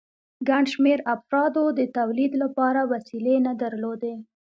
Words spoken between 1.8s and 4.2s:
تولید لپاره وسیلې نه درلودې